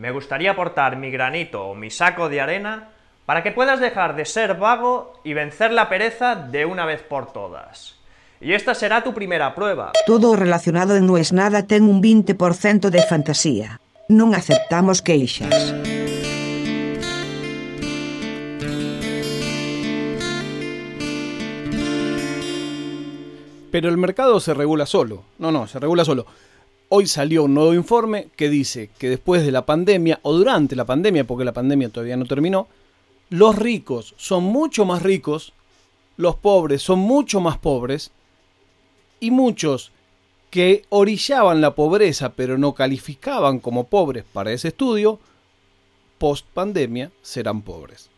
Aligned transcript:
me 0.00 0.12
gustaría 0.12 0.52
aportar 0.52 0.96
mi 0.96 1.10
granito 1.10 1.66
o 1.66 1.74
mi 1.74 1.90
saco 1.90 2.30
de 2.30 2.40
arena 2.40 2.88
para 3.26 3.42
que 3.42 3.52
puedas 3.52 3.80
dejar 3.80 4.16
de 4.16 4.24
ser 4.24 4.54
vago 4.54 5.20
y 5.24 5.34
vencer 5.34 5.72
la 5.72 5.90
pereza 5.90 6.34
de 6.34 6.64
una 6.64 6.86
vez 6.86 7.02
por 7.02 7.30
todas. 7.34 7.96
Y 8.40 8.54
esta 8.54 8.74
será 8.74 9.04
tu 9.04 9.12
primera 9.12 9.54
prueba. 9.54 9.92
Todo 10.06 10.36
relacionado 10.36 10.96
en 10.96 11.06
No 11.06 11.18
es 11.18 11.34
nada 11.34 11.66
ten 11.66 11.84
un 11.84 12.02
20% 12.02 12.88
de 12.88 13.02
fantasía. 13.02 13.78
Non 14.08 14.32
aceptamos 14.32 15.04
queixas. 15.04 15.52
Pero 23.70 23.92
el 23.92 24.00
mercado 24.00 24.40
se 24.40 24.56
regula 24.56 24.88
solo. 24.88 25.28
No, 25.36 25.52
no, 25.52 25.68
se 25.68 25.78
regula 25.78 26.08
solo. 26.08 26.24
Hoy 26.92 27.06
salió 27.06 27.44
un 27.44 27.54
nuevo 27.54 27.72
informe 27.72 28.30
que 28.34 28.50
dice 28.50 28.90
que 28.98 29.08
después 29.08 29.44
de 29.44 29.52
la 29.52 29.64
pandemia, 29.64 30.18
o 30.22 30.32
durante 30.32 30.74
la 30.74 30.84
pandemia, 30.84 31.24
porque 31.24 31.44
la 31.44 31.52
pandemia 31.52 31.88
todavía 31.88 32.16
no 32.16 32.24
terminó, 32.26 32.66
los 33.28 33.54
ricos 33.54 34.12
son 34.16 34.42
mucho 34.42 34.84
más 34.84 35.04
ricos, 35.04 35.52
los 36.16 36.34
pobres 36.34 36.82
son 36.82 36.98
mucho 36.98 37.40
más 37.40 37.58
pobres, 37.58 38.10
y 39.20 39.30
muchos 39.30 39.92
que 40.50 40.84
orillaban 40.88 41.60
la 41.60 41.76
pobreza 41.76 42.32
pero 42.32 42.58
no 42.58 42.74
calificaban 42.74 43.60
como 43.60 43.84
pobres 43.84 44.24
para 44.24 44.50
ese 44.50 44.68
estudio, 44.68 45.20
post 46.18 46.44
pandemia 46.52 47.12
serán 47.22 47.62
pobres. 47.62 48.10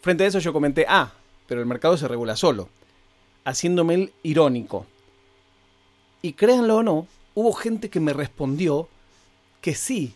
Frente 0.00 0.24
a 0.24 0.26
eso 0.26 0.40
yo 0.40 0.52
comenté, 0.52 0.84
ah, 0.88 1.12
pero 1.46 1.60
el 1.60 1.66
mercado 1.68 1.96
se 1.96 2.08
regula 2.08 2.34
solo, 2.34 2.70
haciéndome 3.44 3.94
el 3.94 4.12
irónico. 4.24 4.84
Y 6.22 6.32
créanlo 6.32 6.78
o 6.78 6.82
no, 6.82 7.06
hubo 7.36 7.52
gente 7.52 7.90
que 7.90 8.00
me 8.00 8.14
respondió 8.14 8.88
que 9.60 9.74
sí, 9.74 10.14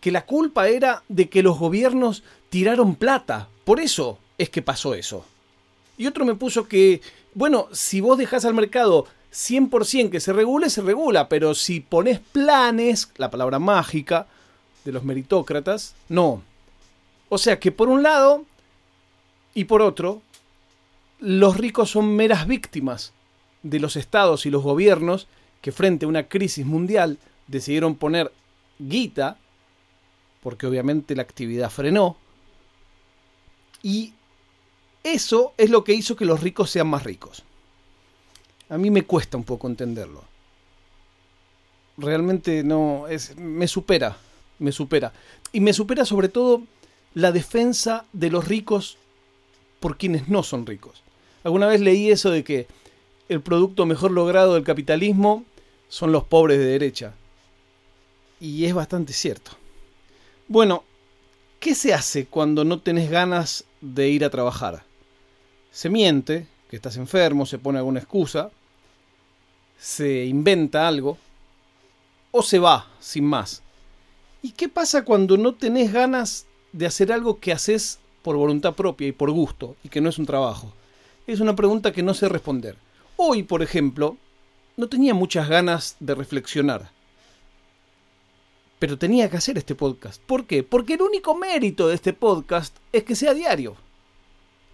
que 0.00 0.10
la 0.10 0.24
culpa 0.24 0.68
era 0.68 1.04
de 1.08 1.28
que 1.28 1.42
los 1.42 1.58
gobiernos 1.58 2.24
tiraron 2.48 2.96
plata, 2.96 3.48
por 3.64 3.78
eso 3.78 4.18
es 4.38 4.48
que 4.48 4.62
pasó 4.62 4.94
eso. 4.94 5.24
Y 5.98 6.06
otro 6.06 6.24
me 6.24 6.34
puso 6.34 6.66
que, 6.66 7.02
bueno, 7.34 7.68
si 7.72 8.00
vos 8.00 8.16
dejás 8.16 8.46
al 8.46 8.54
mercado 8.54 9.06
100% 9.32 10.10
que 10.10 10.20
se 10.20 10.32
regule, 10.32 10.70
se 10.70 10.80
regula, 10.80 11.28
pero 11.28 11.54
si 11.54 11.80
pones 11.80 12.20
planes, 12.20 13.12
la 13.18 13.30
palabra 13.30 13.58
mágica 13.58 14.26
de 14.84 14.92
los 14.92 15.04
meritócratas, 15.04 15.94
no. 16.08 16.42
O 17.28 17.36
sea 17.36 17.60
que 17.60 17.70
por 17.70 17.90
un 17.90 18.02
lado 18.02 18.44
y 19.52 19.64
por 19.64 19.82
otro, 19.82 20.22
los 21.20 21.58
ricos 21.58 21.90
son 21.90 22.16
meras 22.16 22.46
víctimas 22.46 23.12
de 23.62 23.80
los 23.80 23.96
estados 23.96 24.46
y 24.46 24.50
los 24.50 24.62
gobiernos 24.62 25.26
que 25.60 25.72
frente 25.72 26.04
a 26.04 26.08
una 26.08 26.28
crisis 26.28 26.64
mundial 26.64 27.18
decidieron 27.46 27.94
poner 27.96 28.32
guita, 28.78 29.38
porque 30.42 30.66
obviamente 30.66 31.16
la 31.16 31.22
actividad 31.22 31.70
frenó, 31.70 32.16
y 33.82 34.12
eso 35.02 35.54
es 35.56 35.70
lo 35.70 35.84
que 35.84 35.94
hizo 35.94 36.16
que 36.16 36.24
los 36.24 36.40
ricos 36.40 36.70
sean 36.70 36.88
más 36.88 37.04
ricos. 37.04 37.42
A 38.68 38.76
mí 38.76 38.90
me 38.90 39.02
cuesta 39.02 39.36
un 39.36 39.44
poco 39.44 39.66
entenderlo. 39.66 40.24
Realmente 41.96 42.62
no, 42.62 43.06
es, 43.08 43.36
me 43.36 43.66
supera, 43.66 44.16
me 44.58 44.72
supera. 44.72 45.12
Y 45.52 45.60
me 45.60 45.72
supera 45.72 46.04
sobre 46.04 46.28
todo 46.28 46.62
la 47.14 47.32
defensa 47.32 48.04
de 48.12 48.30
los 48.30 48.46
ricos 48.46 48.98
por 49.80 49.96
quienes 49.96 50.28
no 50.28 50.42
son 50.42 50.66
ricos. 50.66 51.02
Alguna 51.44 51.66
vez 51.66 51.80
leí 51.80 52.10
eso 52.10 52.30
de 52.30 52.44
que 52.44 52.66
el 53.28 53.40
producto 53.40 53.86
mejor 53.86 54.10
logrado 54.10 54.54
del 54.54 54.64
capitalismo 54.64 55.44
son 55.88 56.12
los 56.12 56.24
pobres 56.24 56.58
de 56.58 56.66
derecha. 56.66 57.14
Y 58.40 58.64
es 58.64 58.74
bastante 58.74 59.12
cierto. 59.12 59.52
Bueno, 60.46 60.84
¿qué 61.60 61.74
se 61.74 61.92
hace 61.92 62.26
cuando 62.26 62.64
no 62.64 62.80
tenés 62.80 63.10
ganas 63.10 63.64
de 63.80 64.08
ir 64.08 64.24
a 64.24 64.30
trabajar? 64.30 64.84
Se 65.70 65.90
miente, 65.90 66.46
que 66.70 66.76
estás 66.76 66.96
enfermo, 66.96 67.46
se 67.46 67.58
pone 67.58 67.78
alguna 67.78 68.00
excusa, 68.00 68.50
se 69.78 70.24
inventa 70.24 70.88
algo, 70.88 71.18
o 72.30 72.42
se 72.42 72.58
va, 72.58 72.88
sin 73.00 73.24
más. 73.24 73.62
¿Y 74.42 74.52
qué 74.52 74.68
pasa 74.68 75.04
cuando 75.04 75.36
no 75.36 75.54
tenés 75.54 75.92
ganas 75.92 76.46
de 76.72 76.86
hacer 76.86 77.12
algo 77.12 77.40
que 77.40 77.52
haces 77.52 77.98
por 78.22 78.36
voluntad 78.36 78.74
propia 78.74 79.08
y 79.08 79.12
por 79.12 79.30
gusto, 79.30 79.76
y 79.82 79.88
que 79.88 80.00
no 80.00 80.08
es 80.08 80.18
un 80.18 80.26
trabajo? 80.26 80.72
Es 81.26 81.40
una 81.40 81.56
pregunta 81.56 81.92
que 81.92 82.02
no 82.02 82.14
sé 82.14 82.28
responder. 82.28 82.76
Hoy, 83.20 83.42
por 83.42 83.62
ejemplo, 83.62 84.16
no 84.76 84.88
tenía 84.88 85.12
muchas 85.12 85.48
ganas 85.48 85.96
de 85.98 86.14
reflexionar. 86.14 86.88
Pero 88.78 88.96
tenía 88.96 89.28
que 89.28 89.36
hacer 89.36 89.58
este 89.58 89.74
podcast. 89.74 90.22
¿Por 90.22 90.46
qué? 90.46 90.62
Porque 90.62 90.94
el 90.94 91.02
único 91.02 91.34
mérito 91.34 91.88
de 91.88 91.96
este 91.96 92.12
podcast 92.12 92.76
es 92.92 93.02
que 93.02 93.16
sea 93.16 93.34
diario. 93.34 93.74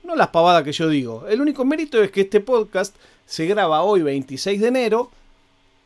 No 0.03 0.15
las 0.15 0.28
pavadas 0.28 0.62
que 0.62 0.72
yo 0.72 0.91
digo. 0.91 1.27
El 1.27 1.41
único 1.41 1.65
mérito 1.65 2.03
es 2.03 2.10
que 2.10 2.21
este 2.21 2.41
podcast 2.41 2.94
se 3.25 3.47
graba 3.47 3.83
hoy 3.83 4.03
26 4.03 4.60
de 4.60 4.69
enero 4.69 5.10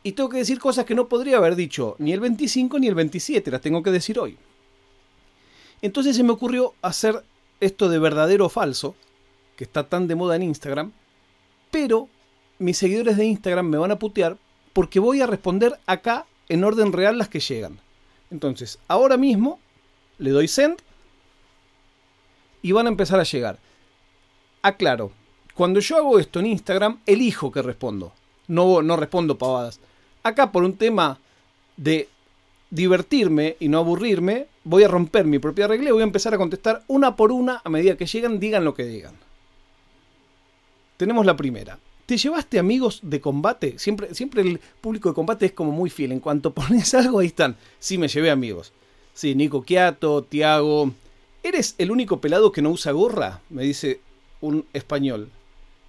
y 0.03 0.11
tengo 0.11 0.27
que 0.27 0.39
decir 0.39 0.59
cosas 0.59 0.83
que 0.83 0.95
no 0.95 1.07
podría 1.07 1.37
haber 1.37 1.55
dicho 1.55 1.95
ni 1.97 2.11
el 2.11 2.19
25 2.19 2.77
ni 2.77 2.87
el 2.89 2.95
27, 2.95 3.51
las 3.51 3.61
tengo 3.61 3.81
que 3.81 3.91
decir 3.91 4.19
hoy. 4.19 4.37
Entonces 5.81 6.17
se 6.17 6.23
me 6.23 6.33
ocurrió 6.33 6.73
hacer 6.81 7.23
esto 7.61 7.87
de 7.87 7.99
verdadero 7.99 8.47
o 8.47 8.49
falso, 8.49 8.95
que 9.55 9.63
está 9.63 9.87
tan 9.87 10.09
de 10.09 10.15
moda 10.15 10.35
en 10.35 10.43
Instagram, 10.43 10.91
pero 11.71 12.09
mis 12.59 12.77
seguidores 12.77 13.17
de 13.17 13.25
Instagram 13.25 13.67
me 13.67 13.77
van 13.77 13.91
a 13.91 13.99
putear 13.99 14.37
porque 14.73 14.99
voy 14.99 15.21
a 15.21 15.27
responder 15.27 15.79
acá 15.85 16.25
en 16.49 16.63
orden 16.63 16.93
real 16.93 17.17
las 17.17 17.29
que 17.29 17.39
llegan. 17.39 17.79
Entonces, 18.31 18.79
ahora 18.87 19.17
mismo 19.17 19.59
le 20.17 20.31
doy 20.31 20.47
send 20.47 20.77
y 22.61 22.71
van 22.71 22.85
a 22.85 22.89
empezar 22.89 23.19
a 23.19 23.23
llegar. 23.23 23.57
Aclaro, 24.61 25.11
cuando 25.55 25.79
yo 25.79 25.97
hago 25.97 26.19
esto 26.19 26.39
en 26.39 26.47
Instagram, 26.47 26.99
elijo 27.05 27.51
que 27.51 27.61
respondo. 27.61 28.13
No, 28.47 28.81
no 28.81 28.97
respondo 28.97 29.37
pavadas. 29.37 29.79
Acá 30.23 30.51
por 30.51 30.63
un 30.63 30.77
tema 30.77 31.19
de 31.77 32.09
divertirme 32.69 33.55
y 33.59 33.67
no 33.67 33.79
aburrirme, 33.79 34.47
voy 34.63 34.83
a 34.83 34.87
romper 34.87 35.25
mi 35.25 35.39
propia 35.39 35.67
regla 35.67 35.89
y 35.89 35.93
voy 35.93 36.01
a 36.01 36.05
empezar 36.05 36.33
a 36.33 36.37
contestar 36.37 36.83
una 36.87 37.15
por 37.15 37.31
una 37.31 37.61
a 37.63 37.69
medida 37.69 37.97
que 37.97 38.05
llegan, 38.05 38.39
digan 38.39 38.65
lo 38.65 38.73
que 38.73 38.83
digan. 38.83 39.15
Tenemos 40.97 41.25
la 41.25 41.35
primera. 41.35 41.79
¿Te 42.09 42.17
llevaste 42.17 42.57
amigos 42.57 43.01
de 43.03 43.21
combate? 43.21 43.77
Siempre, 43.77 44.15
siempre 44.15 44.41
el 44.41 44.59
público 44.81 45.09
de 45.09 45.13
combate 45.13 45.45
es 45.45 45.51
como 45.51 45.71
muy 45.71 45.91
fiel. 45.91 46.11
En 46.11 46.19
cuanto 46.19 46.51
pones 46.55 46.91
algo, 46.95 47.19
ahí 47.19 47.27
están. 47.27 47.55
Sí, 47.77 47.99
me 47.99 48.07
llevé 48.07 48.31
amigos. 48.31 48.73
Sí, 49.13 49.35
Nico 49.35 49.61
Quiato, 49.61 50.23
Tiago. 50.23 50.91
¿Eres 51.43 51.75
el 51.77 51.91
único 51.91 52.19
pelado 52.19 52.51
que 52.51 52.63
no 52.63 52.71
usa 52.71 52.93
gorra? 52.93 53.41
Me 53.51 53.61
dice 53.61 54.01
un 54.41 54.65
español. 54.73 55.29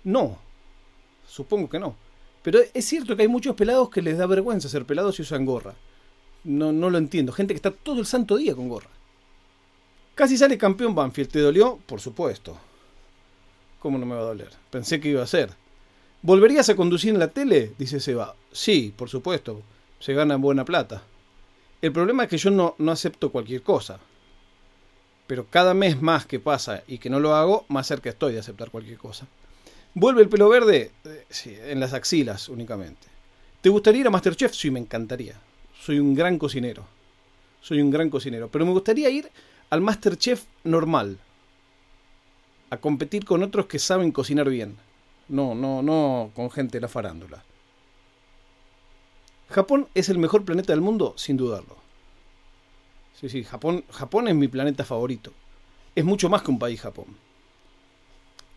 No. 0.05 0.37
Supongo 1.27 1.71
que 1.71 1.79
no. 1.79 1.97
Pero 2.43 2.59
es 2.75 2.85
cierto 2.85 3.17
que 3.17 3.23
hay 3.23 3.29
muchos 3.29 3.57
pelados 3.57 3.89
que 3.89 4.03
les 4.03 4.19
da 4.19 4.27
vergüenza 4.27 4.69
ser 4.69 4.85
pelados 4.85 5.19
y 5.19 5.23
usan 5.23 5.47
gorra. 5.47 5.75
No, 6.45 6.71
no 6.71 6.91
lo 6.91 6.99
entiendo. 6.99 7.33
Gente 7.33 7.55
que 7.55 7.57
está 7.57 7.71
todo 7.71 7.99
el 7.99 8.05
santo 8.05 8.37
día 8.37 8.55
con 8.55 8.69
gorra. 8.69 8.91
Casi 10.15 10.37
sale 10.37 10.59
campeón 10.59 10.95
Banfield. 10.95 11.31
¿Te 11.31 11.41
dolió? 11.41 11.79
Por 11.87 11.99
supuesto. 11.99 12.59
¿Cómo 13.79 13.97
no 13.97 14.05
me 14.05 14.17
va 14.17 14.21
a 14.21 14.25
doler? 14.25 14.51
Pensé 14.71 15.01
que 15.01 15.09
iba 15.09 15.23
a 15.23 15.27
ser. 15.27 15.59
¿Volverías 16.23 16.69
a 16.69 16.77
conducir 16.77 17.15
en 17.15 17.19
la 17.19 17.29
tele? 17.29 17.73
Dice 17.79 17.99
Seba. 17.99 18.35
Sí, 18.53 18.93
por 18.95 19.09
supuesto. 19.09 19.63
Se 20.01 20.13
gana 20.13 20.37
buena 20.37 20.67
plata. 20.67 21.03
El 21.81 21.93
problema 21.93 22.25
es 22.25 22.29
que 22.29 22.37
yo 22.37 22.51
no, 22.51 22.75
no 22.77 22.93
acepto 22.93 23.33
cualquier 23.33 23.63
cosa. 23.63 23.99
Pero 25.27 25.47
cada 25.49 25.73
mes 25.73 26.03
más 26.03 26.27
que 26.27 26.39
pasa 26.39 26.83
y 26.87 26.99
que 26.99 27.09
no 27.09 27.21
lo 27.21 27.35
hago, 27.35 27.65
más 27.69 27.87
cerca 27.87 28.11
estoy 28.11 28.35
de 28.35 28.41
aceptar 28.41 28.71
cualquier 28.71 28.99
cosa. 28.99 29.27
¿Vuelve 29.95 30.21
el 30.23 30.29
pelo 30.29 30.49
verde? 30.51 30.91
Eh, 31.05 31.25
sí, 31.31 31.57
en 31.59 31.81
las 31.81 31.95
axilas 31.95 32.51
únicamente. 32.51 33.09
¿Te 33.63 33.71
gustaría 33.71 34.03
ir 34.03 34.07
a 34.07 34.11
Masterchef? 34.11 34.53
Sí, 34.53 34.71
me 34.71 34.81
encantaría. 34.81 35.41
Soy 35.81 36.01
un 36.01 36.15
gran 36.15 36.39
cocinero. 36.39 36.85
Soy 37.63 37.81
un 37.81 37.91
gran 37.91 38.11
cocinero. 38.11 38.51
Pero 38.51 38.67
me 38.67 38.73
gustaría 38.73 39.09
ir 39.09 39.31
al 39.71 39.81
Masterchef 39.81 40.45
normal. 40.65 41.19
A 42.69 42.77
competir 42.77 43.25
con 43.25 43.43
otros 43.43 43.67
que 43.67 43.79
saben 43.79 44.13
cocinar 44.13 44.51
bien. 44.51 44.77
No, 45.31 45.55
no, 45.55 45.81
no 45.81 46.33
con 46.35 46.51
gente 46.51 46.79
de 46.79 46.83
la 46.83 46.89
farándula. 46.89 47.45
Japón 49.49 49.89
es 49.95 50.09
el 50.09 50.19
mejor 50.19 50.45
planeta 50.45 50.73
del 50.73 50.81
mundo, 50.81 51.15
sin 51.17 51.37
dudarlo. 51.37 51.77
Sí, 53.21 53.29
sí, 53.29 53.45
Japón, 53.45 53.85
Japón 53.91 54.27
es 54.27 54.35
mi 54.35 54.49
planeta 54.49 54.85
favorito. 54.85 55.33
Es 55.95 56.05
mucho 56.05 56.29
más 56.29 56.43
que 56.43 56.51
un 56.51 56.59
país 56.59 56.81
Japón. 56.81 57.07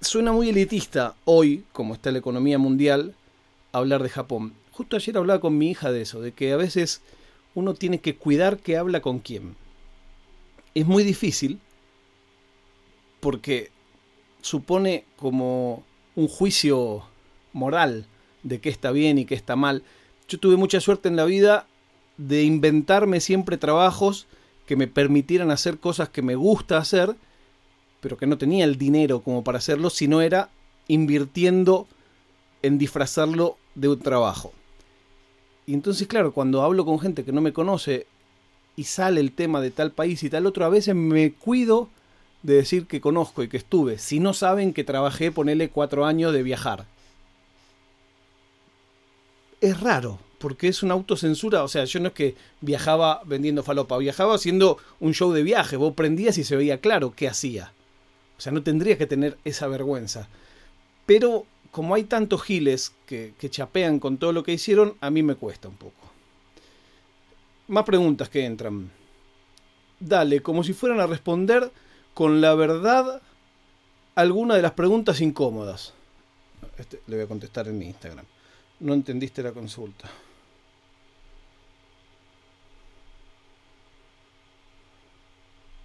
Suena 0.01 0.31
muy 0.31 0.49
elitista 0.49 1.15
hoy, 1.25 1.63
como 1.73 1.93
está 1.93 2.11
la 2.11 2.19
economía 2.19 2.57
mundial, 2.57 3.15
hablar 3.71 4.01
de 4.01 4.09
Japón. 4.09 4.53
Justo 4.71 4.95
ayer 4.95 5.15
hablaba 5.17 5.39
con 5.39 5.57
mi 5.57 5.69
hija 5.69 5.91
de 5.91 6.01
eso, 6.01 6.21
de 6.21 6.31
que 6.31 6.53
a 6.53 6.57
veces 6.57 7.01
uno 7.53 7.75
tiene 7.75 7.99
que 7.99 8.15
cuidar 8.15 8.57
que 8.57 8.77
habla 8.77 9.01
con 9.01 9.19
quién. 9.19 9.55
Es 10.73 10.87
muy 10.87 11.03
difícil 11.03 11.59
porque 13.19 13.69
supone 14.41 15.05
como 15.17 15.83
un 16.15 16.27
juicio 16.27 17.04
moral 17.54 18.06
de 18.44 18.60
qué 18.60 18.69
está 18.69 18.92
bien 18.92 19.18
y 19.18 19.25
qué 19.25 19.36
está 19.36 19.56
mal. 19.56 19.83
Yo 20.27 20.39
tuve 20.39 20.57
mucha 20.57 20.80
suerte 20.80 21.10
en 21.10 21.15
la 21.15 21.25
vida 21.25 21.68
de 22.18 22.44
inventarme 22.44 23.19
siempre 23.19 23.57
trabajos 23.57 24.27
que 24.65 24.75
me 24.75 24.88
permitieran 24.88 25.51
hacer 25.51 25.80
cosas 25.80 26.10
que 26.10 26.21
me 26.21 26.36
gusta 26.36 26.77
hacer, 26.77 27.15
pero 28.01 28.18
que 28.18 28.27
no 28.27 28.38
tenía 28.38 28.65
el 28.65 28.77
dinero 28.77 29.21
como 29.21 29.44
para 29.44 29.57
hacerlo, 29.57 29.89
sino 29.89 30.21
era 30.21 30.50
invirtiendo 30.88 31.88
en 32.62 32.77
disfrazarlo 32.77 33.57
de 33.75 33.89
un 33.89 34.00
trabajo. 34.00 34.54
Y 35.65 35.74
entonces, 35.74 36.07
claro, 36.07 36.33
cuando 36.33 36.62
hablo 36.62 36.86
con 36.86 37.00
gente 37.00 37.24
que 37.24 37.31
no 37.31 37.42
me 37.42 37.54
conoce 37.54 38.07
y 38.75 38.86
sale 38.86 39.21
el 39.21 39.31
tema 39.31 39.62
de 39.62 39.71
tal 39.71 39.92
país 39.92 40.24
y 40.24 40.30
tal 40.30 40.45
otro, 40.45 40.65
a 40.65 40.69
veces 40.69 40.95
me 40.95 41.33
cuido 41.33 41.89
de 42.43 42.55
decir 42.55 42.87
que 42.87 43.01
conozco 43.01 43.41
y 43.41 43.47
que 43.47 43.57
estuve, 43.57 43.97
si 43.97 44.19
no 44.19 44.33
saben 44.33 44.73
que 44.73 44.83
trabajé, 44.83 45.31
ponele 45.31 45.69
cuatro 45.69 46.05
años 46.05 46.33
de 46.33 46.43
viajar. 46.43 46.85
Es 49.61 49.79
raro, 49.79 50.19
porque 50.39 50.67
es 50.67 50.83
una 50.83 50.93
autocensura, 50.93 51.63
o 51.63 51.69
sea, 51.69 51.85
yo 51.85 52.01
no 52.01 52.09
es 52.09 52.13
que 52.13 52.35
viajaba 52.59 53.21
vendiendo 53.25 53.63
falopa, 53.63 53.97
viajaba 53.97 54.35
haciendo 54.35 54.77
un 54.99 55.13
show 55.13 55.31
de 55.31 55.41
viaje, 55.41 55.77
vos 55.77 55.93
prendías 55.93 56.37
y 56.37 56.43
se 56.43 56.57
veía 56.57 56.81
claro 56.81 57.13
qué 57.15 57.29
hacía. 57.29 57.71
O 58.37 58.41
sea, 58.41 58.51
no 58.51 58.61
tendría 58.61 58.97
que 58.97 59.07
tener 59.07 59.37
esa 59.45 59.67
vergüenza. 59.67 60.27
Pero 61.05 61.45
como 61.71 61.95
hay 61.95 62.03
tantos 62.03 62.43
giles 62.43 62.91
que, 63.05 63.33
que 63.39 63.49
chapean 63.49 63.99
con 63.99 64.17
todo 64.17 64.33
lo 64.33 64.43
que 64.43 64.51
hicieron, 64.51 64.95
a 64.99 65.09
mí 65.09 65.23
me 65.23 65.35
cuesta 65.35 65.69
un 65.69 65.75
poco. 65.75 66.11
Más 67.69 67.85
preguntas 67.85 68.27
que 68.27 68.43
entran. 68.43 68.91
Dale, 69.97 70.41
como 70.41 70.65
si 70.65 70.73
fueran 70.73 70.99
a 70.99 71.07
responder 71.07 71.71
con 72.13 72.42
la 72.42 72.54
verdad 72.56 73.21
alguna 74.15 74.56
de 74.56 74.62
las 74.62 74.74
preguntas 74.74 75.21
incómodas. 75.21 75.94
Este, 76.77 77.01
le 77.07 77.18
voy 77.18 77.25
a 77.25 77.27
contestar 77.27 77.68
en 77.68 77.77
mi 77.77 77.86
Instagram. 77.88 78.25
No 78.80 78.94
entendiste 78.94 79.42
la 79.44 79.51
consulta. 79.51 80.10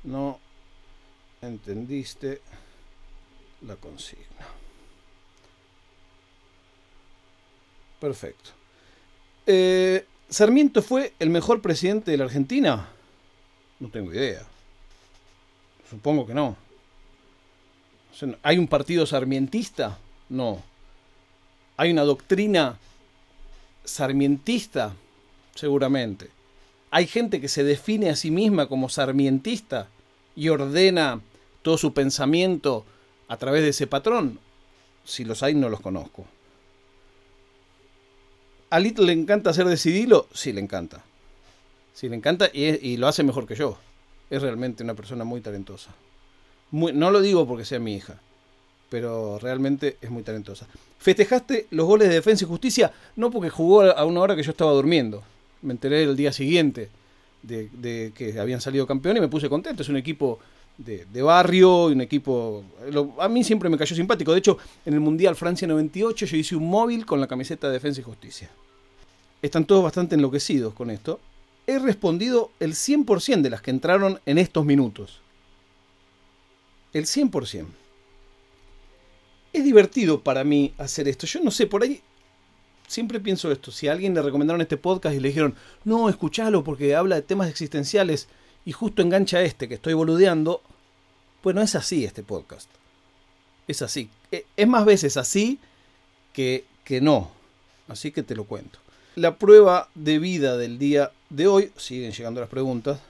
No 0.04 0.38
entendiste 1.42 2.40
la 3.66 3.76
consigna. 3.76 4.46
Perfecto. 8.00 8.50
Eh, 9.46 10.06
¿Sarmiento 10.28 10.82
fue 10.82 11.14
el 11.18 11.30
mejor 11.30 11.60
presidente 11.60 12.10
de 12.10 12.16
la 12.16 12.24
Argentina? 12.24 12.88
No 13.80 13.88
tengo 13.88 14.12
idea. 14.12 14.46
Supongo 15.88 16.26
que 16.26 16.34
no. 16.34 16.56
¿Hay 18.42 18.58
un 18.58 18.66
partido 18.66 19.06
sarmientista? 19.06 19.98
No. 20.28 20.62
¿Hay 21.76 21.90
una 21.90 22.02
doctrina 22.02 22.78
sarmientista? 23.84 24.94
Seguramente. 25.54 26.30
¿Hay 26.90 27.06
gente 27.06 27.40
que 27.40 27.48
se 27.48 27.64
define 27.64 28.10
a 28.10 28.16
sí 28.16 28.30
misma 28.30 28.66
como 28.66 28.88
sarmientista 28.88 29.88
y 30.34 30.48
ordena 30.48 31.20
todo 31.62 31.78
su 31.78 31.92
pensamiento 31.92 32.84
a 33.28 33.36
través 33.36 33.62
de 33.62 33.70
ese 33.70 33.86
patrón? 33.86 34.38
Si 35.04 35.24
los 35.24 35.42
hay, 35.42 35.54
no 35.54 35.68
los 35.68 35.80
conozco. 35.80 36.26
¿A 38.70 38.80
Little 38.80 39.06
le 39.06 39.12
encanta 39.12 39.50
hacer 39.50 39.66
decidilo? 39.66 40.28
Sí, 40.32 40.52
le 40.52 40.60
encanta. 40.60 41.02
Sí, 41.94 42.08
le 42.08 42.16
encanta 42.16 42.50
y, 42.52 42.96
lo 42.96 43.08
hace 43.08 43.22
mejor 43.22 43.46
que 43.46 43.54
yo. 43.54 43.78
Es 44.30 44.42
realmente 44.42 44.82
una 44.82 44.94
persona 44.94 45.24
muy 45.24 45.40
talentosa. 45.40 45.90
no 46.72 47.10
lo 47.10 47.20
digo 47.20 47.46
porque 47.46 47.64
sea 47.64 47.78
mi 47.78 47.94
hija, 47.94 48.20
pero 48.90 49.38
realmente 49.38 49.96
es 50.00 50.10
muy 50.10 50.22
talentosa. 50.22 50.66
¿Festejaste 50.98 51.66
los 51.70 51.86
goles 51.86 52.08
de 52.08 52.14
Defensa 52.14 52.44
y 52.44 52.48
Justicia? 52.48 52.92
No 53.16 53.30
porque 53.30 53.50
jugó 53.50 53.82
a 53.82 54.04
una 54.04 54.20
hora 54.20 54.36
que 54.36 54.42
yo 54.42 54.50
estaba 54.50 54.72
durmiendo. 54.72 55.22
Me 55.62 55.72
enteré 55.72 56.02
el 56.02 56.16
día 56.16 56.32
siguiente 56.32 56.88
de, 57.42 58.12
que 58.14 58.38
habían 58.38 58.60
salido 58.60 58.86
campeones 58.86 59.20
y 59.20 59.22
me 59.22 59.28
puse 59.28 59.48
contento. 59.48 59.82
Es 59.82 59.88
un 59.88 59.96
equipo 59.96 60.38
de, 60.76 61.06
de 61.12 61.22
barrio, 61.22 61.86
un 61.86 62.00
equipo... 62.00 62.64
a 63.18 63.28
mí 63.28 63.44
siempre 63.44 63.68
me 63.68 63.76
cayó 63.76 63.94
simpático. 63.94 64.32
De 64.32 64.38
hecho, 64.38 64.58
en 64.86 64.94
el 64.94 65.00
Mundial 65.00 65.36
Francia 65.36 65.68
98 65.68 66.26
yo 66.26 66.36
hice 66.36 66.56
un 66.56 66.68
móvil 66.68 67.04
con 67.06 67.20
la 67.20 67.26
camiseta 67.26 67.68
de 67.68 67.74
Defensa 67.74 68.00
y 68.00 68.04
Justicia. 68.04 68.50
Están 69.40 69.64
todos 69.66 69.84
bastante 69.84 70.16
enloquecidos 70.16 70.74
con 70.74 70.90
esto. 70.90 71.20
He 71.68 71.78
respondido 71.78 72.50
el 72.60 72.72
100% 72.72 73.42
de 73.42 73.50
las 73.50 73.60
que 73.60 73.70
entraron 73.70 74.22
en 74.24 74.38
estos 74.38 74.64
minutos. 74.64 75.20
El 76.94 77.04
100%. 77.04 77.66
Es 79.52 79.64
divertido 79.64 80.22
para 80.24 80.44
mí 80.44 80.72
hacer 80.78 81.08
esto. 81.08 81.26
Yo 81.26 81.40
no 81.40 81.50
sé, 81.50 81.66
por 81.66 81.82
ahí 81.82 82.00
siempre 82.86 83.20
pienso 83.20 83.52
esto. 83.52 83.70
Si 83.70 83.86
a 83.86 83.92
alguien 83.92 84.14
le 84.14 84.22
recomendaron 84.22 84.62
este 84.62 84.78
podcast 84.78 85.14
y 85.14 85.20
le 85.20 85.28
dijeron, 85.28 85.56
no, 85.84 86.08
escúchalo 86.08 86.64
porque 86.64 86.96
habla 86.96 87.16
de 87.16 87.22
temas 87.22 87.50
existenciales 87.50 88.28
y 88.64 88.72
justo 88.72 89.02
engancha 89.02 89.42
este 89.42 89.68
que 89.68 89.74
estoy 89.74 89.92
boludeando, 89.92 90.62
bueno, 91.42 91.60
es 91.60 91.74
así 91.74 92.02
este 92.02 92.22
podcast. 92.22 92.70
Es 93.66 93.82
así. 93.82 94.08
E, 94.32 94.46
es 94.56 94.66
más 94.66 94.86
veces 94.86 95.18
así 95.18 95.58
que, 96.32 96.64
que 96.84 97.02
no. 97.02 97.30
Así 97.88 98.10
que 98.10 98.22
te 98.22 98.34
lo 98.34 98.44
cuento. 98.44 98.78
La 99.16 99.36
prueba 99.36 99.90
de 99.94 100.18
vida 100.18 100.56
del 100.56 100.78
día 100.78 101.12
de 101.30 101.46
hoy, 101.46 101.72
siguen 101.76 102.12
llegando 102.12 102.40
las 102.40 102.48
preguntas. 102.48 103.00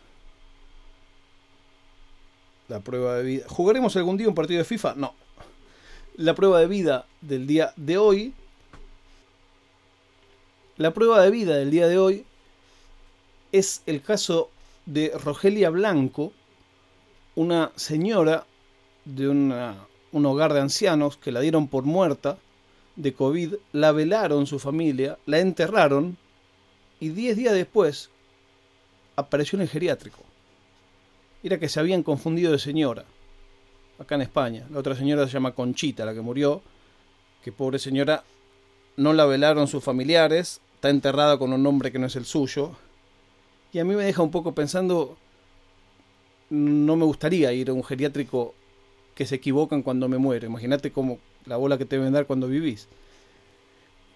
La 2.69 2.81
prueba 2.81 3.17
de 3.17 3.25
vida. 3.25 3.44
¿Jugaremos 3.49 3.97
algún 3.97 4.17
día 4.17 4.29
un 4.29 4.35
partido 4.35 4.59
de 4.59 4.65
FIFA? 4.65 4.94
No. 4.97 5.15
La 6.17 6.35
prueba 6.35 6.61
de 6.61 6.67
vida 6.67 7.06
del 7.20 7.47
día 7.47 7.73
de 7.76 7.97
hoy 7.97 8.35
la 10.79 10.93
prueba 10.94 11.20
de 11.20 11.32
vida 11.32 11.56
del 11.56 11.73
día 11.73 11.88
de 11.88 11.99
hoy 11.99 12.25
es 13.50 13.82
el 13.87 14.00
caso 14.00 14.49
de 14.87 15.11
Rogelia 15.25 15.70
Blanco, 15.70 16.32
una 17.35 17.73
señora 17.75 18.47
de 19.05 19.29
un 19.29 20.26
hogar 20.26 20.53
de 20.53 20.61
ancianos 20.61 21.17
que 21.17 21.32
la 21.32 21.41
dieron 21.41 21.67
por 21.67 21.82
muerta 21.82 22.38
de 22.94 23.12
COVID, 23.12 23.55
la 23.73 23.91
velaron 23.91 24.47
su 24.47 24.61
familia, 24.61 25.19
la 25.26 25.41
enterraron 25.41 26.17
y 27.00 27.10
diez 27.10 27.36
días 27.36 27.54
después 27.54 28.10
apareció 29.16 29.56
en 29.56 29.62
el 29.62 29.68
geriátrico. 29.68 30.22
Era 31.42 31.58
que 31.58 31.68
se 31.68 31.80
habían 31.80 32.02
confundido 32.02 32.52
de 32.52 32.58
señora, 32.58 33.04
acá 33.98 34.14
en 34.16 34.22
España. 34.22 34.66
La 34.70 34.78
otra 34.78 34.94
señora 34.94 35.26
se 35.26 35.32
llama 35.32 35.52
Conchita, 35.52 36.04
la 36.04 36.14
que 36.14 36.20
murió, 36.20 36.62
que 37.42 37.52
pobre 37.52 37.78
señora 37.78 38.24
no 38.96 39.12
la 39.12 39.26
velaron 39.26 39.68
sus 39.68 39.82
familiares, 39.84 40.60
está 40.74 40.90
enterrada 40.90 41.38
con 41.38 41.52
un 41.52 41.62
nombre 41.62 41.92
que 41.92 41.98
no 41.98 42.06
es 42.06 42.16
el 42.16 42.24
suyo. 42.24 42.72
Y 43.72 43.78
a 43.78 43.84
mí 43.84 43.94
me 43.94 44.04
deja 44.04 44.22
un 44.22 44.30
poco 44.30 44.54
pensando, 44.54 45.16
no 46.50 46.96
me 46.96 47.05
gustaría 47.05 47.52
ir 47.52 47.70
a 47.70 47.72
un 47.72 47.84
geriátrico 47.84 48.55
que 49.14 49.26
se 49.26 49.36
equivocan 49.36 49.82
cuando 49.82 50.08
me 50.08 50.19
muero. 50.19 50.46
Imagínate 50.46 50.90
como 50.90 51.19
la 51.44 51.56
bola 51.56 51.78
que 51.78 51.84
te 51.84 51.96
deben 51.96 52.12
dar 52.12 52.26
cuando 52.26 52.48
vivís. 52.48 52.88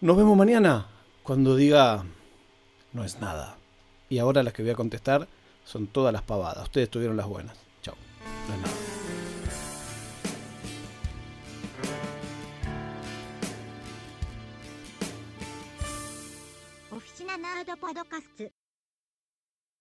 Nos 0.01 0.17
vemos 0.17 0.37
mañana 0.37 0.87
cuando 1.23 1.55
diga 1.55 2.05
no 2.93 3.05
es 3.05 3.21
nada. 3.21 3.57
Y 4.09 4.19
ahora 4.19 4.43
las 4.43 4.53
que 4.53 4.63
voy 4.63 4.73
a 4.73 4.77
contestar 4.77 5.29
son 5.65 5.87
todas 5.87 6.13
las 6.13 6.23
pavadas. 6.23 6.65
Ustedes 6.65 6.91
tuvieron 6.91 7.17
las 7.17 7.27
buenas. 7.27 7.57
Chao. 7.83 7.97
No 8.49 8.55
es 8.55 8.61
nada. 8.61 8.93